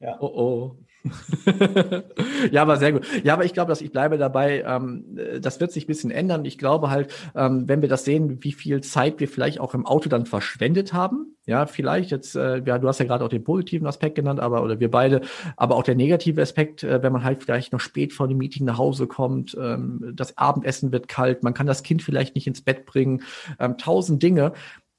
[0.00, 0.18] Ja.
[0.20, 0.76] Oh, oh
[2.52, 3.06] ja, aber sehr gut.
[3.24, 4.62] Ja, aber ich glaube, dass ich bleibe dabei.
[4.66, 6.44] Ähm, das wird sich ein bisschen ändern.
[6.44, 9.86] Ich glaube halt, ähm, wenn wir das sehen, wie viel Zeit wir vielleicht auch im
[9.86, 11.36] Auto dann verschwendet haben.
[11.44, 14.62] Ja, vielleicht jetzt, äh, ja, du hast ja gerade auch den positiven Aspekt genannt, aber
[14.62, 15.22] oder wir beide,
[15.56, 18.64] aber auch der negative Aspekt, äh, wenn man halt vielleicht noch spät vor dem Meeting
[18.64, 22.62] nach Hause kommt, ähm, das Abendessen wird kalt, man kann das Kind vielleicht nicht ins
[22.62, 23.22] Bett bringen,
[23.58, 24.52] ähm, tausend Dinge.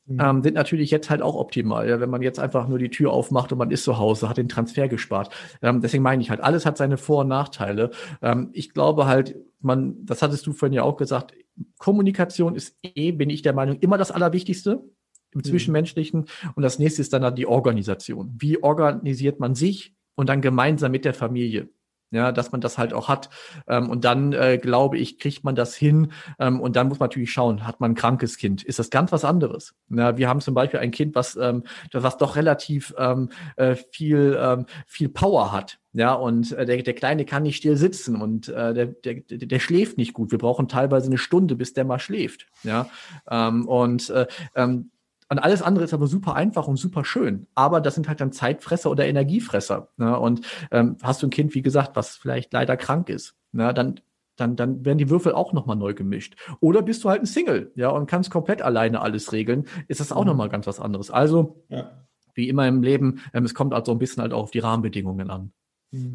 [0.05, 0.19] Mhm.
[0.19, 3.11] Ähm, sind natürlich jetzt halt auch optimal, ja, wenn man jetzt einfach nur die Tür
[3.13, 5.33] aufmacht und man ist zu Hause, hat den Transfer gespart.
[5.61, 7.91] Ähm, deswegen meine ich halt, alles hat seine Vor- und Nachteile.
[8.21, 11.33] Ähm, ich glaube halt, man, das hattest du vorhin ja auch gesagt,
[11.77, 14.83] Kommunikation ist eh, bin ich der Meinung, immer das Allerwichtigste
[15.31, 15.43] im mhm.
[15.43, 16.25] Zwischenmenschlichen.
[16.55, 18.35] Und das nächste ist dann halt die Organisation.
[18.37, 21.69] Wie organisiert man sich und dann gemeinsam mit der Familie?
[22.13, 23.29] Ja, dass man das halt auch hat.
[23.67, 26.11] Ähm, und dann, äh, glaube ich, kriegt man das hin.
[26.39, 28.63] Ähm, und dann muss man natürlich schauen, hat man ein krankes Kind?
[28.63, 29.73] Ist das ganz was anderes?
[29.89, 34.37] Ja, wir haben zum Beispiel ein Kind, was, ähm, was doch relativ ähm, äh, viel,
[34.39, 35.79] ähm, viel Power hat.
[35.95, 39.59] Ja, und äh, der, der Kleine kann nicht still sitzen und äh, der, der, der
[39.59, 40.31] schläft nicht gut.
[40.31, 42.47] Wir brauchen teilweise eine Stunde, bis der mal schläft.
[42.63, 42.89] Ja,
[43.29, 44.89] ähm, und äh, ähm,
[45.33, 47.47] und alles andere ist aber super einfach und super schön.
[47.55, 49.89] Aber das sind halt dann Zeitfresser oder Energiefresser.
[49.97, 50.19] Ne?
[50.19, 53.73] Und ähm, hast du ein Kind, wie gesagt, was vielleicht leider krank ist, ne?
[53.73, 53.99] dann
[54.35, 56.35] dann, dann werden die Würfel auch nochmal neu gemischt.
[56.59, 60.11] Oder bist du halt ein Single, ja, und kannst komplett alleine alles regeln, ist das
[60.11, 60.29] auch mhm.
[60.29, 61.11] nochmal ganz was anderes.
[61.11, 61.91] Also, ja.
[62.33, 64.59] wie immer im Leben, ähm, es kommt halt so ein bisschen halt auch auf die
[64.59, 65.51] Rahmenbedingungen an.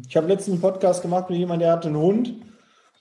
[0.05, 2.35] Ich habe letztens einen Podcast gemacht mit jemandem, der hatte einen Hund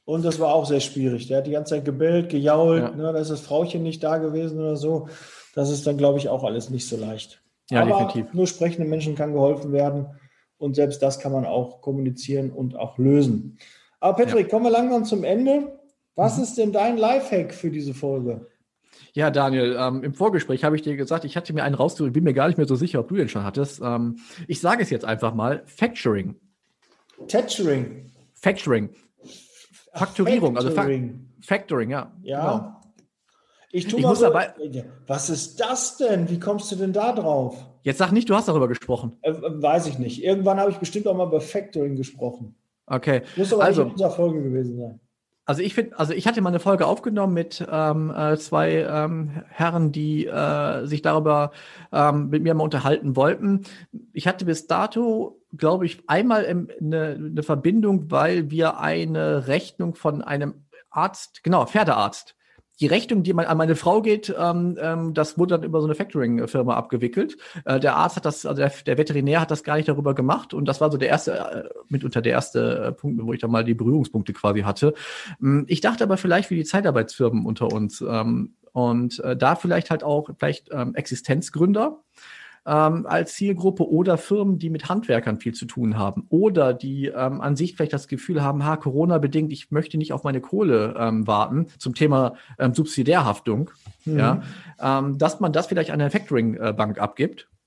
[0.05, 1.27] und das war auch sehr schwierig.
[1.27, 2.91] Der hat die ganze Zeit gebellt, gejault, ja.
[2.91, 5.09] ne, da ist das Frauchen nicht da gewesen oder so.
[5.55, 7.43] Das ist dann, glaube ich, auch alles nicht so leicht.
[7.71, 8.33] Ja, Aber definitiv.
[8.33, 10.07] Nur sprechenden Menschen kann geholfen werden
[10.59, 13.59] und selbst das kann man auch kommunizieren und auch lösen.
[14.01, 14.49] Aber Patrick, ja.
[14.49, 15.79] kommen wir langsam zum Ende.
[16.15, 16.43] Was mhm.
[16.43, 18.47] ist denn dein Lifehack für diese Folge?
[19.13, 22.25] Ja, Daniel, ähm, im Vorgespräch habe ich dir gesagt, ich hatte mir einen rausgesucht, bin
[22.25, 23.81] mir gar nicht mehr so sicher, ob du den schon hattest.
[23.83, 26.37] Ähm, ich sage es jetzt einfach mal: Factoring.
[27.27, 28.11] Factoring.
[28.35, 28.91] Factoring.
[29.93, 30.87] Fakturierung, also Fa
[31.41, 32.13] Factoring, ja.
[32.23, 32.41] Ja.
[32.41, 32.79] Genau.
[33.71, 34.55] Ich tue ich mal so, dabei,
[35.07, 36.31] was ist das denn?
[36.31, 37.67] Wie kommst du denn da drauf?
[37.83, 39.19] Jetzt sag nicht, du hast darüber gesprochen.
[39.23, 40.25] Äh, weiß ich nicht.
[40.25, 42.55] Irgendwann habe ich bestimmt auch mal über Factoring gesprochen.
[42.87, 43.23] Okay.
[43.37, 45.01] Muss aber also, nicht in unserer Folge gewesen sein.
[45.45, 49.43] Also ich finde, also ich hatte mal eine Folge aufgenommen mit ähm, äh, zwei ähm,
[49.49, 51.53] Herren, die äh, sich darüber
[51.91, 53.65] ähm, mit mir mal unterhalten wollten.
[54.13, 60.21] Ich hatte bis dato, glaube ich, einmal eine, eine Verbindung, weil wir eine Rechnung von
[60.21, 62.37] einem Arzt, genau, Pferdearzt,
[62.81, 65.95] die Rechnung, die an meine Frau geht, ähm, ähm, das wurde dann über so eine
[65.95, 67.37] Factoring-Firma abgewickelt.
[67.65, 70.55] Äh, der Arzt hat das, also der, der, Veterinär hat das gar nicht darüber gemacht
[70.55, 73.51] und das war so der erste, äh, mitunter der erste äh, Punkt, wo ich dann
[73.51, 74.95] mal die Berührungspunkte quasi hatte.
[75.43, 79.91] Ähm, ich dachte aber vielleicht für die Zeitarbeitsfirmen unter uns ähm, und äh, da vielleicht
[79.91, 81.99] halt auch vielleicht ähm, Existenzgründer
[82.69, 87.41] ähm, als Zielgruppe oder Firmen, die mit Handwerkern viel zu tun haben oder die ähm,
[87.41, 91.27] an sich vielleicht das Gefühl haben, ha, Corona-bedingt, ich möchte nicht auf meine Kohle ähm,
[91.27, 93.71] warten zum Thema ähm, Subsidiärhaftung,
[94.05, 94.19] mhm.
[94.19, 94.43] ja,
[94.81, 97.58] ähm, dass man das vielleicht an eine Factoring-Bank abgibt ähm,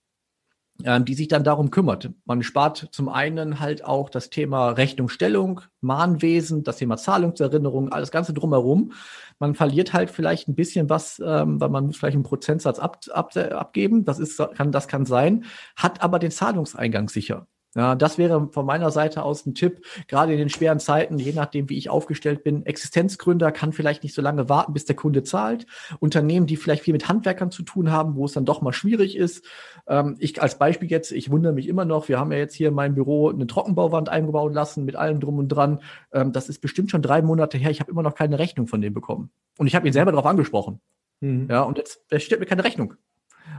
[0.81, 2.09] die sich dann darum kümmert.
[2.25, 8.33] Man spart zum einen halt auch das Thema Rechnungsstellung, Mahnwesen, das Thema Zahlungserinnerung, alles Ganze
[8.33, 8.93] drumherum.
[9.39, 12.99] Man verliert halt vielleicht ein bisschen was, ähm, weil man muss vielleicht einen Prozentsatz ab,
[13.11, 14.05] ab, abgeben.
[14.05, 17.47] Das ist, kann, das kann sein, hat aber den Zahlungseingang sicher.
[17.73, 21.31] Ja, das wäre von meiner Seite aus ein Tipp, gerade in den schweren Zeiten, je
[21.31, 22.65] nachdem, wie ich aufgestellt bin.
[22.65, 25.65] Existenzgründer kann vielleicht nicht so lange warten, bis der Kunde zahlt.
[25.99, 29.15] Unternehmen, die vielleicht viel mit Handwerkern zu tun haben, wo es dann doch mal schwierig
[29.15, 29.45] ist.
[29.87, 32.67] Ähm, ich als Beispiel jetzt, ich wundere mich immer noch, wir haben ja jetzt hier
[32.67, 35.79] in meinem Büro eine Trockenbauwand eingebaut lassen mit allem drum und dran.
[36.11, 37.71] Ähm, das ist bestimmt schon drei Monate her.
[37.71, 39.31] Ich habe immer noch keine Rechnung von dem bekommen.
[39.57, 40.81] Und ich habe ihn selber darauf angesprochen.
[41.21, 41.47] Mhm.
[41.49, 42.95] Ja, und jetzt stellt mir keine Rechnung.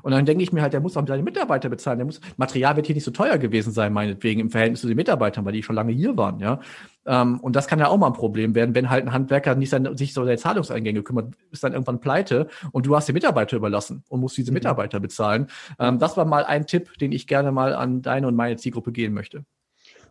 [0.02, 1.98] Und dann denke ich mir halt, der muss auch seine Mitarbeiter bezahlen.
[1.98, 4.96] Der muss, Material wird hier nicht so teuer gewesen sein, meinetwegen, im Verhältnis zu den
[4.96, 6.61] Mitarbeitern, weil die schon lange hier waren, ja.
[7.05, 9.70] Ähm, und das kann ja auch mal ein Problem werden, wenn halt ein Handwerker nicht
[9.70, 13.57] sein, sich so seine Zahlungseingänge kümmert, ist dann irgendwann pleite und du hast die Mitarbeiter
[13.57, 14.55] überlassen und musst diese mhm.
[14.55, 15.48] Mitarbeiter bezahlen.
[15.78, 18.92] Ähm, das war mal ein Tipp, den ich gerne mal an deine und meine Zielgruppe
[18.92, 19.44] geben möchte.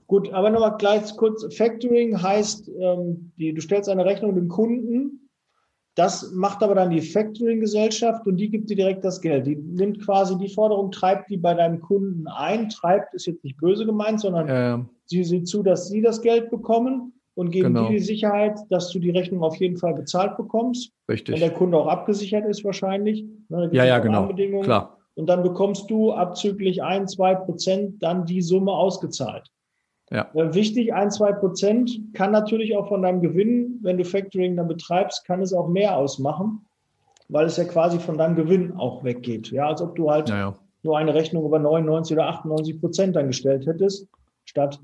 [0.08, 1.56] Gut, aber nochmal gleich kurz.
[1.56, 5.30] Factoring heißt, ähm, die, du stellst eine Rechnung dem Kunden
[5.96, 9.46] das macht aber dann die Factoring-Gesellschaft und die gibt dir direkt das Geld.
[9.46, 12.70] Die nimmt quasi die Forderung, treibt die bei deinem Kunden ein.
[12.70, 16.50] Treibt ist jetzt nicht böse gemeint, sondern äh, sie sieht zu, dass sie das Geld
[16.50, 17.88] bekommen und geben genau.
[17.88, 20.94] dir die Sicherheit, dass du die Rechnung auf jeden Fall bezahlt bekommst.
[21.10, 21.34] Richtig.
[21.34, 23.26] Wenn der Kunde auch abgesichert ist wahrscheinlich.
[23.50, 24.34] Ne, ja, ja, genau.
[24.62, 24.98] Klar.
[25.16, 29.50] Und dann bekommst du abzüglich ein, zwei Prozent dann die Summe ausgezahlt.
[30.12, 30.30] Ja.
[30.34, 34.67] Äh, wichtig, ein, zwei Prozent kann natürlich auch von deinem Gewinn, wenn du Factoring dann
[34.67, 36.65] betreibst, kann es auch mehr ausmachen,
[37.30, 39.52] weil es ja quasi von deinem Gewinn auch weggeht.
[39.52, 40.56] Ja, als ob du halt ja, ja.
[40.84, 44.08] nur eine Rechnung über 99 oder 98 Prozent dann gestellt hättest,
[44.43, 44.80] statt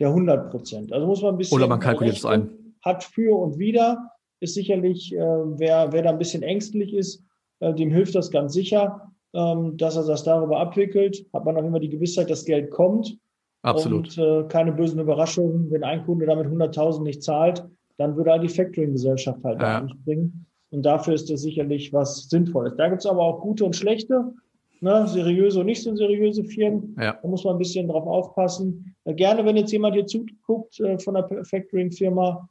[0.00, 0.92] der 100 Prozent.
[0.92, 1.56] Also muss man ein bisschen.
[1.56, 2.50] Oder man kalkuliert es ein.
[2.84, 7.24] Hat für und wieder, ist sicherlich, äh, wer, wer da ein bisschen ängstlich ist,
[7.60, 11.24] äh, dem hilft das ganz sicher, ähm, dass er das darüber abwickelt.
[11.32, 13.16] Hat man auch immer die Gewissheit, dass Geld kommt
[13.62, 14.16] Absolut.
[14.16, 17.64] Und äh, keine bösen Überraschungen, wenn ein Kunde damit 100.000 nicht zahlt,
[17.96, 19.64] dann würde halt die Factoring-Gesellschaft halt ja.
[19.64, 20.46] da anspringen.
[20.70, 22.74] Und dafür ist das sicherlich was Sinnvolles.
[22.76, 24.32] Da gibt es aber auch gute und schlechte,
[24.80, 26.96] ne, seriöse und nicht so seriöse Firmen.
[26.98, 27.18] Ja.
[27.20, 28.96] Da muss man ein bisschen drauf aufpassen.
[29.04, 32.48] Äh, gerne, wenn jetzt jemand hier zuguckt äh, von der Factoring-Firma,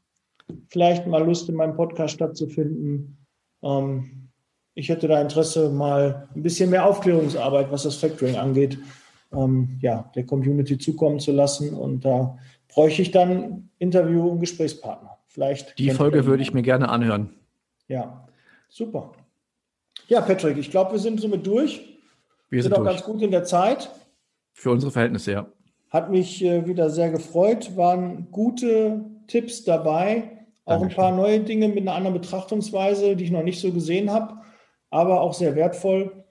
[0.69, 3.17] vielleicht mal Lust in meinem Podcast stattzufinden.
[3.63, 4.29] Ähm,
[4.75, 8.77] ich hätte da Interesse, mal ein bisschen mehr Aufklärungsarbeit, was das Factoring angeht,
[9.33, 11.73] ähm, ja, der Community zukommen zu lassen.
[11.73, 15.17] Und da bräuchte ich dann Interview- und Gesprächspartner.
[15.27, 15.77] Vielleicht.
[15.79, 17.33] Die Folge würde ich mir gerne anhören.
[17.87, 18.27] Ja,
[18.69, 19.13] super.
[20.07, 21.99] Ja, Patrick, ich glaube, wir sind somit durch.
[22.49, 23.89] Wir sind, sind auch ganz gut in der Zeit.
[24.53, 25.47] Für unsere Verhältnisse, ja.
[25.89, 27.77] Hat mich äh, wieder sehr gefreut.
[27.77, 30.45] Waren gute Tipps dabei.
[30.65, 30.89] Auch Dankeschön.
[30.89, 34.41] ein paar neue Dinge mit einer anderen Betrachtungsweise, die ich noch nicht so gesehen habe,
[34.89, 36.25] aber auch sehr wertvoll.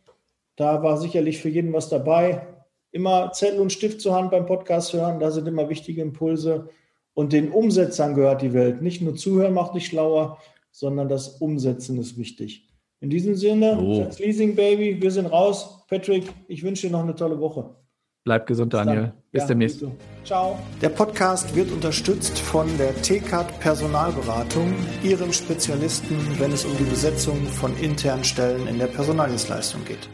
[0.57, 2.47] Da war sicherlich für jeden was dabei
[2.93, 5.21] immer Zettel und Stift zur Hand beim Podcast hören.
[5.21, 6.69] Da sind immer wichtige Impulse.
[7.15, 8.83] Und den Umsetzern gehört die Welt.
[8.83, 10.39] Nicht nur zuhören macht dich schlauer,
[10.71, 12.69] sondern das Umsetzen ist wichtig.
[13.01, 14.09] In diesem Sinne, oh.
[14.19, 15.85] Leasing Baby, wir sind raus.
[15.89, 17.71] Patrick, ich wünsche dir noch eine tolle Woche.
[18.25, 19.15] Bleib gesund, Daniel.
[19.33, 19.83] Bis ja, demnächst.
[20.25, 20.59] Ciao.
[20.83, 27.37] Der Podcast wird unterstützt von der TCAT Personalberatung, ihrem Spezialisten, wenn es um die Besetzung
[27.47, 30.11] von internen Stellen in der Personaldienstleistung geht.